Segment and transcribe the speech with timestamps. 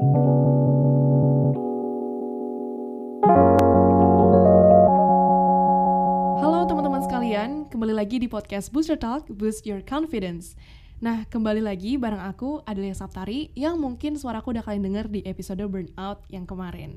[0.00, 0.08] Halo
[6.64, 10.56] teman-teman sekalian, kembali lagi di podcast Booster Talk, Boost Your Confidence.
[11.04, 15.60] Nah, kembali lagi bareng aku, Adelia Saptari, yang mungkin suaraku udah kalian denger di episode
[15.68, 16.96] Burnout yang kemarin.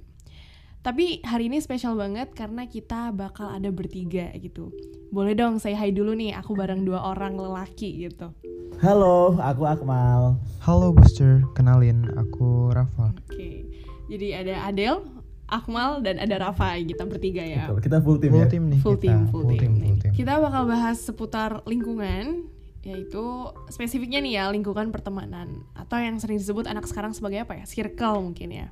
[0.83, 4.67] Tapi hari ini spesial banget karena kita bakal ada bertiga gitu.
[5.15, 8.35] Boleh dong saya hai dulu nih, aku bareng dua orang lelaki gitu.
[8.83, 10.35] Halo, aku Akmal.
[10.59, 13.15] Halo Booster, kenalin aku Rafa.
[13.15, 13.63] Oke,
[14.11, 15.07] jadi ada Adel,
[15.47, 17.71] Akmal, dan ada Rafa, kita bertiga ya.
[17.71, 18.47] Betul, Kita full tim Full ya.
[18.51, 19.03] tim nih full kita.
[19.07, 19.73] team, full, team.
[19.79, 20.11] full team.
[20.11, 22.51] Kita bakal bahas seputar lingkungan,
[22.83, 23.23] yaitu
[23.71, 27.63] spesifiknya nih ya lingkungan pertemanan atau yang sering disebut anak sekarang sebagai apa ya?
[27.63, 28.67] Circle mungkin ya.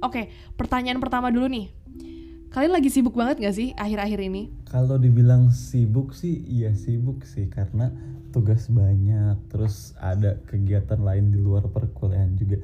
[0.00, 1.68] Oke, pertanyaan pertama dulu nih.
[2.50, 4.50] Kalian lagi sibuk banget gak sih akhir-akhir ini?
[4.66, 7.92] Kalau dibilang sibuk sih, iya sibuk sih karena
[8.34, 12.58] tugas banyak, terus ada kegiatan lain di luar perkuliahan juga.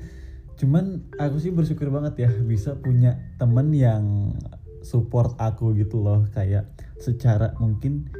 [0.57, 4.33] Cuman aku sih bersyukur banget ya bisa punya temen yang
[4.81, 6.67] support aku gitu loh, kayak
[6.99, 8.11] secara mungkin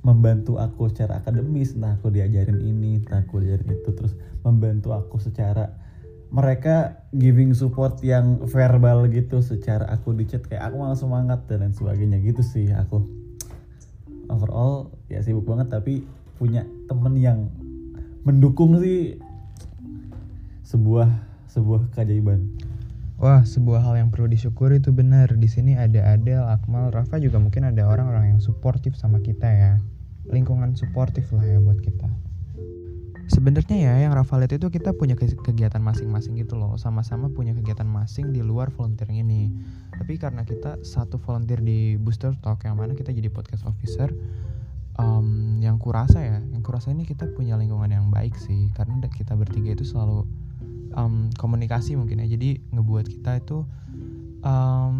[0.00, 5.20] membantu aku secara akademis, entah aku diajarin ini, entah aku diajarin itu, terus membantu aku
[5.20, 5.83] secara
[6.32, 11.66] mereka giving support yang verbal gitu secara aku di chat kayak aku malah semangat dan
[11.66, 13.04] lain sebagainya gitu sih aku
[14.28, 16.06] overall ya sibuk banget tapi
[16.40, 17.38] punya temen yang
[18.24, 19.20] mendukung sih
[20.64, 21.06] sebuah
[21.52, 22.50] sebuah keajaiban
[23.14, 25.30] Wah, sebuah hal yang perlu disyukuri itu benar.
[25.38, 29.72] Di sini ada Adel, Akmal, Rafa juga mungkin ada orang-orang yang suportif sama kita ya.
[30.26, 32.23] Lingkungan suportif lah ya buat kita.
[33.44, 37.52] Sebenarnya ya yang Rafa lihat itu kita punya ke- kegiatan masing-masing gitu loh, sama-sama punya
[37.52, 39.52] kegiatan masing di luar volunteering ini.
[39.92, 44.08] Tapi karena kita satu volunteer di Booster Talk yang mana kita jadi podcast officer,
[44.96, 49.36] em, yang kurasa ya, yang kurasa ini kita punya lingkungan yang baik sih, karena kita
[49.36, 50.24] bertiga itu selalu
[50.96, 53.68] em, komunikasi mungkin ya, jadi ngebuat kita itu
[54.40, 54.96] em,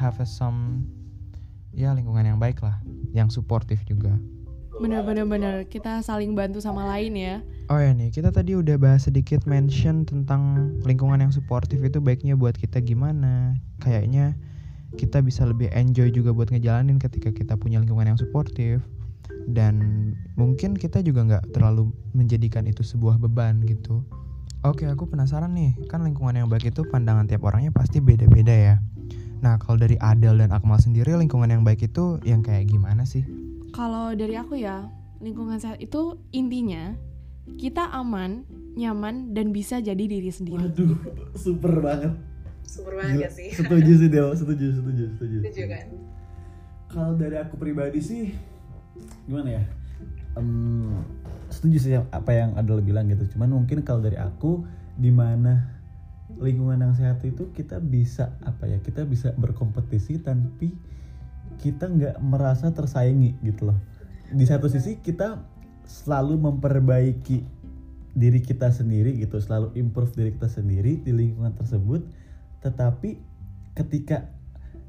[0.00, 0.88] have some
[1.76, 2.80] ya lingkungan yang baik lah,
[3.12, 4.16] yang suportif juga.
[4.82, 7.38] Bener-bener bener, kita saling bantu sama lain ya.
[7.70, 12.34] Oh ya nih, kita tadi udah bahas sedikit mention tentang lingkungan yang suportif itu baiknya
[12.34, 13.54] buat kita gimana.
[13.78, 14.34] Kayaknya
[14.98, 18.82] kita bisa lebih enjoy juga buat ngejalanin ketika kita punya lingkungan yang suportif.
[19.46, 19.78] Dan
[20.34, 24.02] mungkin kita juga nggak terlalu menjadikan itu sebuah beban gitu.
[24.66, 28.74] Oke, aku penasaran nih, kan lingkungan yang baik itu pandangan tiap orangnya pasti beda-beda ya.
[29.42, 33.26] Nah, kalau dari Adel dan Akmal sendiri, lingkungan yang baik itu yang kayak gimana sih?
[33.72, 34.84] Kalau dari aku ya,
[35.18, 36.92] lingkungan sehat itu intinya
[37.56, 38.44] kita aman,
[38.74, 40.60] nyaman, dan bisa jadi diri sendiri.
[40.62, 40.94] waduh
[41.34, 42.12] super banget
[42.62, 43.48] Super Gila, banget gak sih?
[43.52, 45.86] setuju sih Del setuju setuju setuju Setuju kan?
[46.86, 48.32] kalau dari aku pribadi sih
[49.26, 49.62] gimana ya
[50.32, 50.88] Em,
[51.48, 54.64] setuju sih apa yang Adel bilang gitu cuman mungkin kalau dari aku
[54.96, 55.68] di mana
[56.40, 60.72] lingkungan yang sehat itu kita bisa apa ya kita bisa berkompetisi tapi
[61.62, 63.78] kita nggak merasa tersaingi gitu loh.
[64.34, 65.38] Di satu sisi kita
[65.86, 67.62] selalu memperbaiki
[68.12, 72.02] diri kita sendiri gitu selalu improve diri kita sendiri di lingkungan tersebut.
[72.60, 73.10] Tetapi
[73.78, 74.28] ketika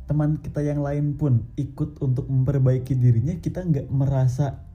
[0.09, 4.67] teman kita yang lain pun ikut untuk memperbaiki dirinya kita nggak merasa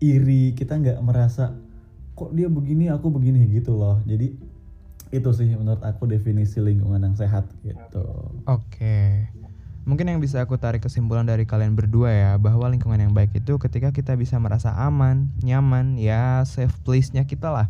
[0.00, 1.52] iri kita nggak merasa
[2.16, 4.00] kok dia begini aku begini gitu loh.
[4.08, 4.32] Jadi
[5.10, 8.06] itu sih menurut aku definisi lingkungan yang sehat gitu.
[8.46, 9.28] Oke.
[9.88, 13.56] Mungkin yang bisa aku tarik kesimpulan dari kalian berdua ya, bahwa lingkungan yang baik itu
[13.56, 17.66] ketika kita bisa merasa aman, nyaman, ya safe place-nya kita lah.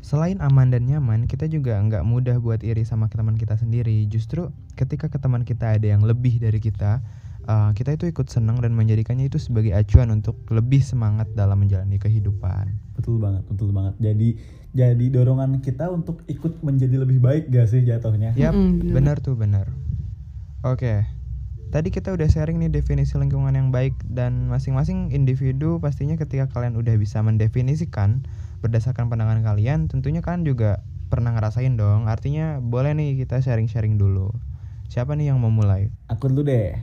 [0.00, 4.08] Selain aman dan nyaman, kita juga nggak mudah buat iri sama teman kita sendiri.
[4.08, 7.04] Justru ketika ke teman kita ada yang lebih dari kita,
[7.44, 12.00] uh, kita itu ikut senang dan menjadikannya itu sebagai acuan untuk lebih semangat dalam menjalani
[12.00, 12.80] kehidupan.
[13.00, 14.28] betul banget betul banget jadi
[14.76, 18.92] jadi dorongan kita untuk ikut menjadi lebih baik gak sih jatuhnya Yap, Mm-mm, bener.
[18.92, 19.66] benar tuh benar.
[20.60, 21.19] Oke.
[21.70, 26.74] Tadi kita udah sharing nih definisi lingkungan yang baik dan masing-masing individu pastinya ketika kalian
[26.74, 28.26] udah bisa mendefinisikan
[28.58, 32.10] berdasarkan pandangan kalian, tentunya kalian juga pernah ngerasain dong.
[32.10, 34.34] Artinya boleh nih kita sharing-sharing dulu.
[34.90, 35.94] Siapa nih yang mau mulai?
[36.10, 36.74] aku dulu deh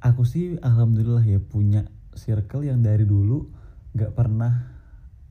[0.00, 1.84] aku sih alhamdulillah ya punya
[2.14, 3.50] circle yang dari dulu
[3.94, 4.72] nggak pernah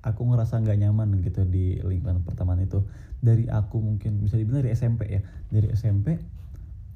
[0.04, 2.84] aku ngerasa nggak nyaman gitu di lingkungan pertemanan itu
[3.20, 6.20] dari aku mungkin bisa dibilang dari SMP ya dari SMP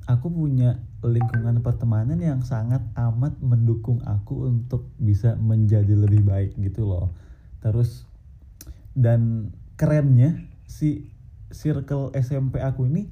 [0.09, 6.85] aku punya lingkungan pertemanan yang sangat amat mendukung aku untuk bisa menjadi lebih baik gitu
[6.89, 7.13] loh.
[7.61, 8.05] Terus
[8.97, 11.09] dan kerennya si
[11.51, 13.11] circle SMP aku ini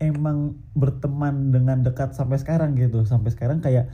[0.00, 3.02] emang berteman dengan dekat sampai sekarang gitu.
[3.04, 3.90] Sampai sekarang kayak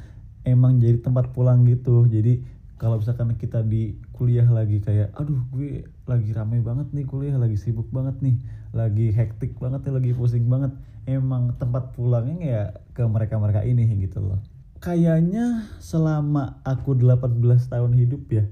[0.46, 2.06] emang jadi tempat pulang gitu.
[2.06, 2.46] Jadi
[2.76, 7.60] kalau misalkan kita di kuliah lagi kayak aduh gue lagi rame banget nih kuliah lagi
[7.60, 8.40] sibuk banget nih
[8.72, 10.72] lagi hektik banget nih lagi pusing banget.
[11.06, 14.42] Emang tempat pulangnya ya ke mereka-mereka ini gitu loh.
[14.82, 17.38] Kayaknya selama aku 18
[17.70, 18.44] tahun hidup ya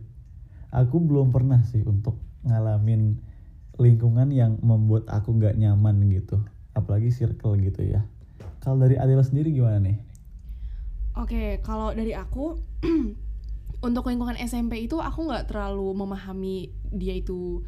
[0.75, 3.23] aku belum pernah sih untuk ngalamin
[3.79, 6.43] lingkungan yang membuat aku nggak nyaman gitu.
[6.75, 8.03] Apalagi circle gitu ya.
[8.59, 9.97] Kalau dari Adela sendiri gimana nih?
[11.15, 12.59] Oke, kalau dari aku
[13.85, 17.61] untuk lingkungan SMP itu aku nggak terlalu memahami dia itu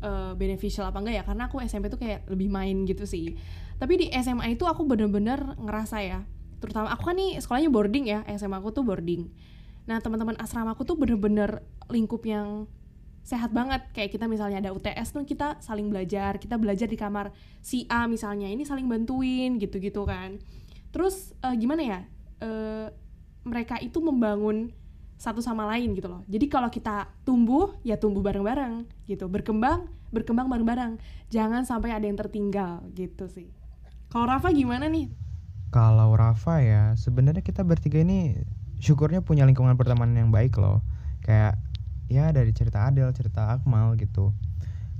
[0.00, 3.34] uh, beneficial apa enggak ya karena aku SMP tuh kayak lebih main gitu sih.
[3.82, 6.22] Tapi di SMA itu aku bener-bener ngerasa ya,
[6.62, 9.26] terutama aku kan nih sekolahnya boarding ya, SMA aku tuh boarding.
[9.90, 12.70] Nah teman-teman asrama aku tuh bener-bener lingkup yang
[13.24, 17.32] sehat banget kayak kita misalnya ada UTS tuh kita saling belajar kita belajar di kamar
[17.64, 20.36] si A misalnya ini saling bantuin gitu-gitu kan
[20.92, 22.00] terus uh, gimana ya
[22.44, 22.92] uh,
[23.48, 24.76] mereka itu membangun
[25.24, 26.20] satu sama lain gitu loh.
[26.28, 31.00] Jadi kalau kita tumbuh ya tumbuh bareng-bareng gitu, berkembang berkembang bareng-bareng.
[31.32, 33.48] Jangan sampai ada yang tertinggal gitu sih.
[34.12, 35.08] Kalau Rafa gimana nih?
[35.72, 38.36] Kalau Rafa ya, sebenarnya kita bertiga ini
[38.78, 40.84] syukurnya punya lingkungan pertemanan yang baik loh.
[41.24, 41.56] Kayak
[42.12, 44.36] ya dari cerita Adel, cerita Akmal gitu.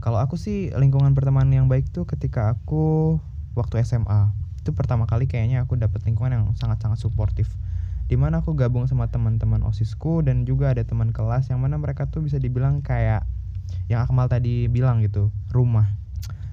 [0.00, 3.20] Kalau aku sih lingkungan pertemanan yang baik tuh ketika aku
[3.54, 4.34] waktu SMA
[4.64, 7.52] itu pertama kali kayaknya aku dapat lingkungan yang sangat-sangat suportif
[8.04, 12.04] di mana aku gabung sama teman-teman osisku dan juga ada teman kelas yang mana mereka
[12.12, 13.24] tuh bisa dibilang kayak
[13.88, 15.88] yang Akmal tadi bilang gitu rumah.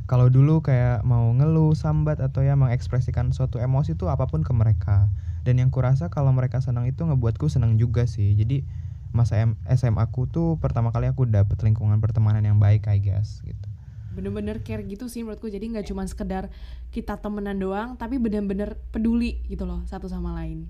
[0.07, 4.51] Kalau dulu kayak mau ngeluh sambat atau ya mengekspresikan suatu emosi tuh apa pun ke
[4.51, 5.07] mereka.
[5.48, 8.36] Dan yang kurasa kalau mereka senang itu ngebuatku senang juga sih.
[8.36, 8.68] Jadi
[9.15, 9.39] masa
[9.71, 13.68] SMA aku tuh pertama kali aku dapet lingkungan pertemanan yang baik I guess gitu.
[14.12, 15.48] Bener-bener care gitu sih menurutku.
[15.48, 16.51] Jadi nggak cuma sekedar
[16.92, 20.68] kita temenan doang tapi bener-bener peduli gitu loh satu sama lain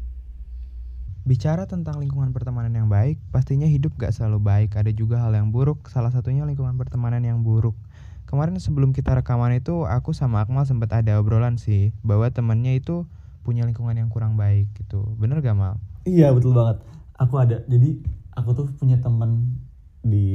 [1.21, 4.73] Bicara tentang lingkungan pertemanan yang baik, pastinya hidup gak selalu baik.
[4.73, 7.77] Ada juga hal yang buruk, salah satunya lingkungan pertemanan yang buruk.
[8.25, 13.05] Kemarin sebelum kita rekaman itu, aku sama Akmal sempat ada obrolan sih, bahwa temennya itu
[13.45, 15.05] punya lingkungan yang kurang baik gitu.
[15.21, 15.77] Bener gak Mal?
[16.09, 16.81] Iya betul banget.
[17.21, 17.61] Aku ada.
[17.69, 18.01] Jadi
[18.33, 19.61] aku tuh punya teman
[20.01, 20.33] di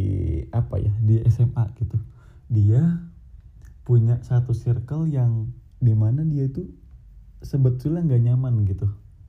[0.55, 1.99] apa ya di SMA gitu
[2.47, 3.03] dia
[3.83, 5.51] punya satu circle yang
[5.83, 6.71] di mana dia itu
[7.43, 8.87] sebetulnya nggak nyaman gitu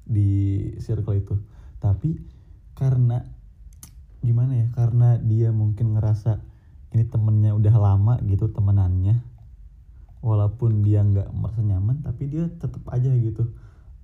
[0.07, 1.35] di circle itu.
[1.83, 2.15] Tapi
[2.73, 3.21] karena
[4.23, 6.41] gimana ya karena dia mungkin ngerasa
[6.95, 9.19] ini temennya udah lama gitu temenannya.
[10.23, 13.53] Walaupun dia nggak merasa nyaman tapi dia tetap aja gitu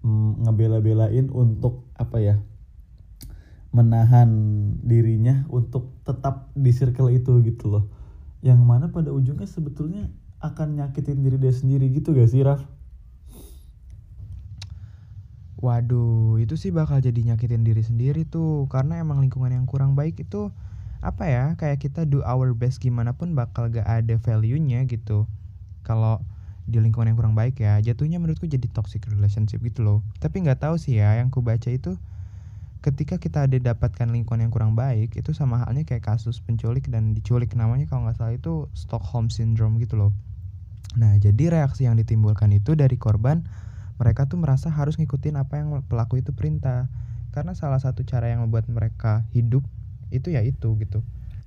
[0.05, 2.35] mm, ngebela-belain untuk apa ya
[3.73, 4.29] menahan
[4.85, 7.89] dirinya untuk tetap di circle itu gitu loh.
[8.45, 10.13] Yang mana pada ujungnya sebetulnya
[10.43, 12.61] akan nyakitin diri dia sendiri gitu gak sih Raf?
[15.63, 18.67] Waduh, itu sih bakal jadi nyakitin diri sendiri tuh.
[18.67, 20.51] Karena emang lingkungan yang kurang baik itu
[21.03, 25.27] Apa ya, kayak kita do our best gimana pun bakal gak ada value-nya gitu.
[25.83, 26.23] Kalau
[26.63, 29.99] di lingkungan yang kurang baik ya Jatuhnya menurutku jadi toxic relationship gitu loh.
[30.23, 31.99] Tapi gak tahu sih ya, yang ku baca itu
[32.83, 37.15] ketika kita ada dapatkan lingkungan yang kurang baik itu sama halnya kayak kasus penculik dan
[37.15, 37.51] diculik.
[37.55, 40.11] Namanya kalau nggak salah itu Stockholm syndrome gitu loh.
[40.99, 43.47] Nah jadi reaksi yang ditimbulkan itu dari korban
[43.97, 46.89] mereka tuh merasa harus ngikutin apa yang pelaku itu perintah.
[47.33, 49.65] Karena salah satu cara yang membuat mereka hidup
[50.13, 51.01] itu ya itu gitu.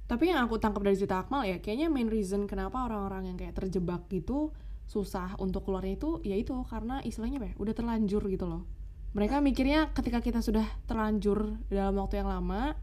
[0.06, 3.54] Tapi yang aku tangkap dari cerita Akmal ya kayaknya main reason kenapa orang-orang yang kayak
[3.58, 4.54] terjebak gitu
[4.86, 8.66] susah untuk keluarnya itu ya itu karena istilahnya apa ya udah terlanjur gitu loh.
[9.14, 12.78] Mereka mikirnya ketika kita sudah terlanjur dalam waktu yang lama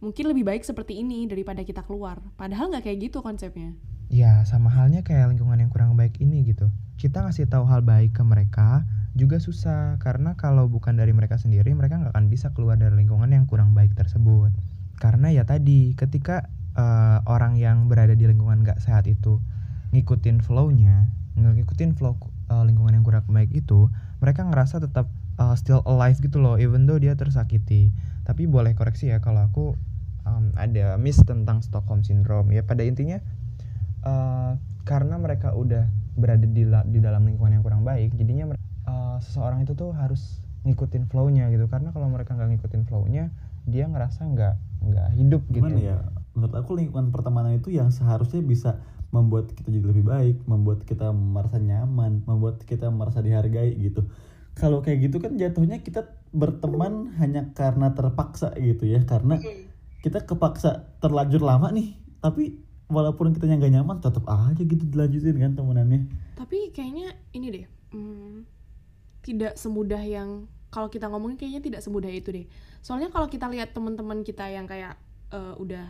[0.00, 2.20] mungkin lebih baik seperti ini daripada kita keluar.
[2.36, 3.76] Padahal nggak kayak gitu konsepnya
[4.08, 6.72] ya sama halnya kayak lingkungan yang kurang baik ini gitu.
[6.96, 11.72] Kita ngasih tahu hal baik ke mereka juga susah karena kalau bukan dari mereka sendiri
[11.72, 14.50] mereka nggak akan bisa keluar dari lingkungan yang kurang baik tersebut.
[14.98, 19.38] Karena ya tadi ketika uh, orang yang berada di lingkungan nggak sehat itu
[19.94, 22.18] ngikutin flownya ngikutin flow
[22.50, 23.86] uh, lingkungan yang kurang baik itu
[24.18, 25.06] mereka ngerasa tetap
[25.38, 27.94] uh, still alive gitu loh even though dia tersakiti.
[28.26, 29.78] Tapi boleh koreksi ya kalau aku
[30.26, 32.50] um, ada miss tentang Stockholm syndrome.
[32.50, 33.22] Ya pada intinya
[34.04, 35.86] uh, karena mereka udah
[36.18, 38.54] berada di, di dalam lingkungan yang kurang baik jadinya
[38.88, 41.70] uh, seseorang itu tuh harus ngikutin flownya gitu.
[41.70, 43.30] Karena kalau mereka nggak ngikutin flownya
[43.68, 44.54] dia ngerasa nggak
[44.88, 45.96] nggak hidup Gimana gitu ya
[46.38, 48.78] menurut aku lingkungan pertemanan itu yang seharusnya bisa
[49.10, 54.06] membuat kita jadi lebih baik membuat kita merasa nyaman membuat kita merasa dihargai gitu.
[54.54, 59.02] Kalau kayak gitu kan jatuhnya kita berteman hanya karena terpaksa gitu ya.
[59.02, 59.40] Karena
[60.02, 65.52] kita kepaksa terlanjur lama nih tapi walaupun kita nggak nyaman tetap aja gitu dilanjutin kan
[65.52, 66.08] temenannya.
[66.34, 68.34] Tapi kayaknya ini deh hmm,
[69.20, 72.46] tidak semudah yang kalau kita ngomongin kayaknya tidak semudah itu deh.
[72.80, 74.96] Soalnya kalau kita lihat teman-teman kita yang kayak
[75.32, 75.84] uh, udah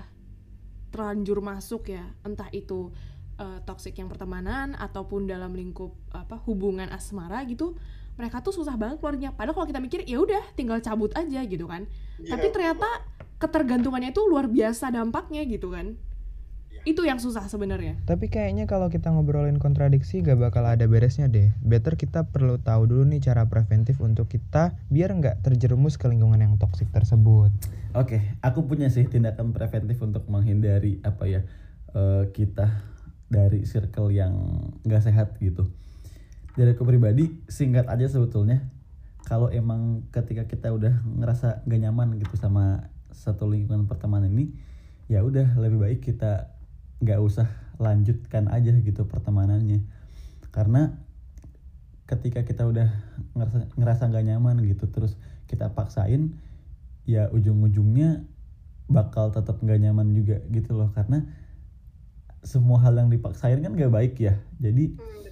[0.91, 2.91] terlanjur masuk ya entah itu
[3.39, 7.79] uh, toxic yang pertemanan ataupun dalam lingkup apa hubungan asmara gitu
[8.19, 9.31] mereka tuh susah banget keluarnya.
[9.31, 11.87] Padahal kalau kita mikir ya udah tinggal cabut aja gitu kan.
[12.19, 12.35] Yeah.
[12.35, 13.07] tapi ternyata
[13.39, 15.95] ketergantungannya itu luar biasa dampaknya gitu kan
[16.89, 18.01] itu yang susah sebenarnya.
[18.09, 21.53] Tapi kayaknya kalau kita ngobrolin kontradiksi gak bakal ada beresnya deh.
[21.61, 26.41] Better kita perlu tahu dulu nih cara preventif untuk kita biar nggak terjerumus ke lingkungan
[26.41, 27.53] yang toksik tersebut.
[27.93, 31.45] Oke aku punya sih tindakan preventif untuk menghindari apa ya
[31.93, 32.81] uh, kita
[33.29, 34.33] dari circle yang
[34.89, 35.69] nggak sehat gitu.
[36.57, 38.65] Dari aku pribadi singkat aja sebetulnya.
[39.29, 44.57] Kalau emang ketika kita udah ngerasa gak nyaman gitu sama satu lingkungan pertemanan ini
[45.05, 46.58] ya udah lebih baik kita
[46.99, 47.47] nggak usah
[47.79, 49.87] lanjutkan aja gitu pertemanannya.
[50.51, 50.99] Karena
[52.09, 52.89] ketika kita udah
[53.37, 55.15] ngerasa ngerasa nggak nyaman gitu terus
[55.45, 56.33] kita paksain
[57.05, 58.25] ya ujung-ujungnya
[58.89, 60.91] bakal tetap nggak nyaman juga gitu loh.
[60.97, 61.23] Karena
[62.43, 64.39] semua hal yang dipaksain kan gak baik ya.
[64.63, 65.28] Jadi hmm,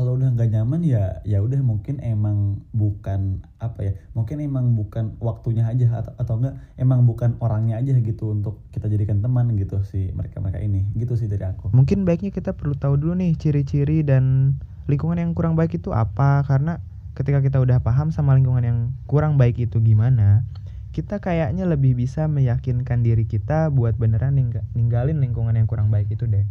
[0.00, 5.12] kalau udah nggak nyaman ya ya udah mungkin emang bukan apa ya mungkin emang bukan
[5.20, 9.76] waktunya aja atau atau enggak emang bukan orangnya aja gitu untuk kita jadikan teman gitu
[9.84, 10.88] sih mereka mereka ini.
[10.96, 11.76] Gitu sih dari aku.
[11.76, 14.56] Mungkin baiknya kita perlu tahu dulu nih ciri-ciri dan
[14.88, 16.48] lingkungan yang kurang baik itu apa.
[16.48, 16.80] Karena
[17.12, 20.48] ketika kita udah paham sama lingkungan yang kurang baik itu gimana
[20.90, 26.10] kita kayaknya lebih bisa meyakinkan diri kita buat beneran ning ninggalin lingkungan yang kurang baik
[26.10, 26.42] itu deh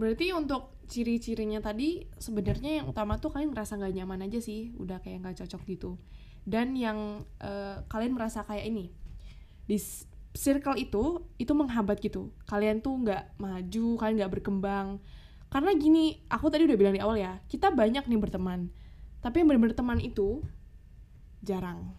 [0.00, 5.04] berarti untuk ciri-cirinya tadi sebenarnya yang utama tuh kalian merasa nggak nyaman aja sih udah
[5.04, 6.00] kayak nggak cocok gitu.
[6.48, 8.88] Dan yang uh, kalian merasa kayak ini
[9.68, 9.76] di
[10.32, 12.32] circle itu itu menghambat gitu.
[12.48, 14.98] Kalian tuh nggak maju kalian nggak berkembang.
[15.52, 18.72] Karena gini aku tadi udah bilang di awal ya kita banyak nih berteman.
[19.20, 20.40] Tapi yang benar-benar teman itu
[21.44, 21.92] jarang.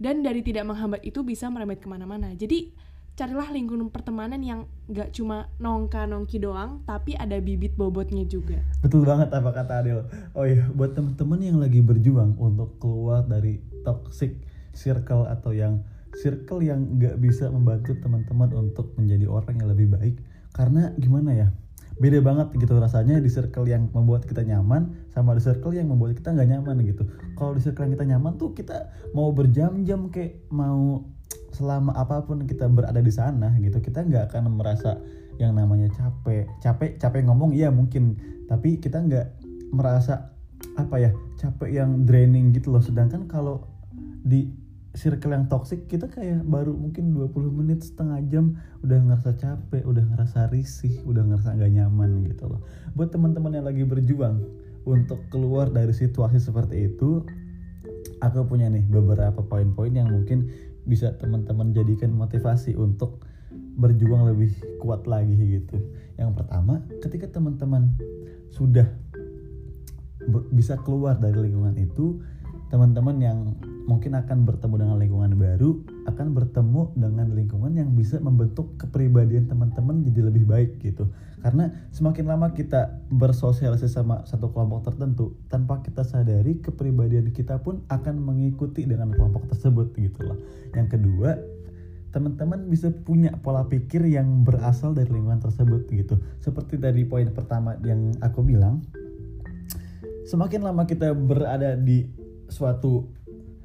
[0.00, 2.34] Dan dari tidak menghambat itu bisa merembet ke mana-mana.
[2.34, 2.72] Jadi
[3.20, 8.56] carilah lingkungan pertemanan yang gak cuma nongka nongki doang tapi ada bibit bobotnya juga.
[8.80, 13.60] Betul banget apa kata Adel oh iya buat teman-teman yang lagi berjuang untuk keluar dari
[13.84, 14.40] toxic
[14.72, 15.84] circle atau yang
[16.16, 20.16] circle yang gak bisa membantu teman-teman untuk menjadi orang yang lebih baik
[20.56, 21.48] karena gimana ya
[22.00, 26.16] beda banget gitu rasanya di circle yang membuat kita nyaman sama di circle yang membuat
[26.16, 27.04] kita nggak nyaman gitu.
[27.36, 31.04] Kalau di circle yang kita nyaman tuh kita mau berjam-jam kayak mau
[31.50, 35.02] selama apa pun kita berada di sana gitu kita nggak akan merasa
[35.40, 36.44] yang namanya capek.
[36.60, 38.20] Capek capek ngomong iya mungkin.
[38.44, 39.26] Tapi kita nggak
[39.72, 40.36] merasa
[40.76, 42.84] apa ya capek yang draining gitu loh.
[42.84, 43.64] Sedangkan kalau
[44.20, 44.52] di
[44.92, 50.02] circle yang toxic kita kayak baru mungkin 20 menit setengah jam udah ngerasa capek udah
[50.02, 52.60] ngerasa risih udah ngerasa nggak nyaman gitu loh.
[52.92, 54.44] Buat teman-teman yang lagi berjuang
[54.84, 57.22] untuk keluar dari situasi seperti itu
[58.20, 60.52] aku punya nih beberapa poin-poin yang mungkin
[60.90, 63.22] bisa teman-teman jadikan motivasi untuk
[63.78, 64.50] berjuang lebih
[64.82, 65.78] kuat lagi gitu.
[66.18, 67.94] Yang pertama, ketika teman-teman
[68.50, 68.90] sudah
[70.50, 72.18] bisa keluar dari lingkungan itu,
[72.68, 73.38] teman-teman yang
[73.86, 75.80] mungkin akan bertemu dengan lingkungan baru
[76.10, 81.08] akan bertemu dengan lingkungan yang bisa membentuk kepribadian teman-teman jadi lebih baik gitu.
[81.40, 87.86] Karena semakin lama kita bersosialisasi sama satu kelompok tertentu tanpa kita sadari kepribadian kita pun
[87.88, 90.38] akan mengikuti dengan kelompok tersebut gitu loh.
[90.76, 91.40] Yang kedua
[92.10, 96.18] teman-teman bisa punya pola pikir yang berasal dari lingkungan tersebut gitu.
[96.42, 98.82] Seperti dari poin pertama yang aku bilang
[100.26, 102.06] semakin lama kita berada di
[102.50, 103.06] suatu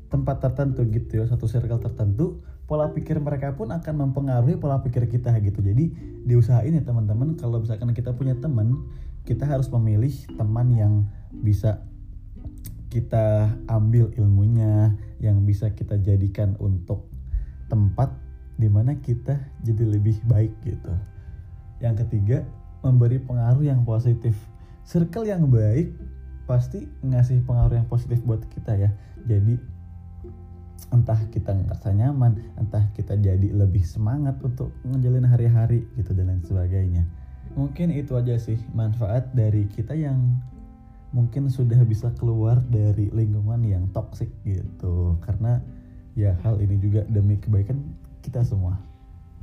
[0.09, 5.05] tempat tertentu gitu ya satu circle tertentu pola pikir mereka pun akan mempengaruhi pola pikir
[5.05, 5.61] kita gitu.
[5.61, 5.93] Jadi
[6.25, 8.89] diusahain ya teman-teman kalau misalkan kita punya teman
[9.25, 10.93] kita harus memilih teman yang
[11.33, 11.85] bisa
[12.89, 17.09] kita ambil ilmunya yang bisa kita jadikan untuk
[17.67, 18.13] tempat
[18.55, 20.93] di mana kita jadi lebih baik gitu.
[21.83, 22.37] Yang ketiga
[22.85, 24.37] memberi pengaruh yang positif.
[24.85, 25.97] Circle yang baik
[26.45, 28.93] pasti ngasih pengaruh yang positif buat kita ya.
[29.25, 29.57] Jadi
[30.93, 36.43] entah kita ngerasa nyaman entah kita jadi lebih semangat untuk ngejalin hari-hari gitu dan lain
[36.45, 37.03] sebagainya
[37.55, 40.19] mungkin itu aja sih manfaat dari kita yang
[41.15, 45.63] mungkin sudah bisa keluar dari lingkungan yang toksik gitu karena
[46.15, 47.79] ya hal ini juga demi kebaikan
[48.19, 48.75] kita semua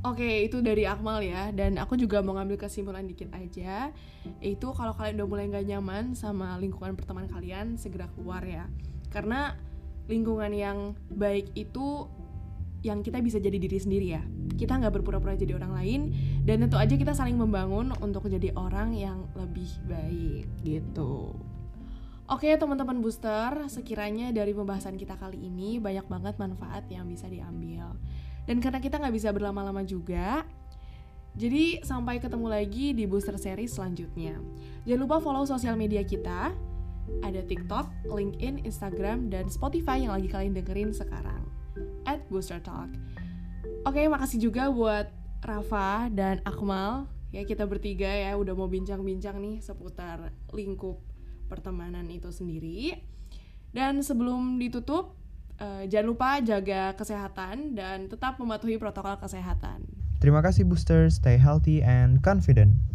[0.03, 1.55] Oke, itu dari Akmal ya.
[1.55, 3.87] Dan aku juga mau ngambil kesimpulan dikit aja.
[4.43, 8.67] Itu kalau kalian udah mulai gak nyaman sama lingkungan pertemanan kalian, segera keluar ya.
[9.07, 9.55] Karena
[10.07, 10.77] lingkungan yang
[11.13, 12.07] baik itu
[12.83, 14.23] yang kita bisa jadi diri sendiri ya.
[14.59, 16.01] Kita nggak berpura-pura jadi orang lain.
[16.43, 21.31] Dan tentu aja kita saling membangun untuk jadi orang yang lebih baik gitu.
[22.27, 27.95] Oke teman-teman booster, sekiranya dari pembahasan kita kali ini banyak banget manfaat yang bisa diambil.
[28.43, 30.43] Dan karena kita nggak bisa berlama-lama juga,
[31.33, 34.37] Jadi sampai ketemu lagi di booster series selanjutnya.
[34.85, 36.53] Jangan lupa follow sosial media kita.
[37.23, 41.43] Ada TikTok, LinkedIn, Instagram, dan Spotify yang lagi kalian dengerin sekarang.
[42.07, 42.91] At Booster Talk.
[43.83, 45.11] Oke, makasih juga buat
[45.43, 47.07] Rafa dan Akmal.
[47.33, 51.01] Ya kita bertiga ya udah mau bincang-bincang nih seputar lingkup
[51.49, 53.01] pertemanan itu sendiri.
[53.73, 55.17] Dan sebelum ditutup,
[55.57, 59.83] eh, jangan lupa jaga kesehatan dan tetap mematuhi protokol kesehatan.
[60.21, 62.92] Terima kasih Booster, stay healthy and confident.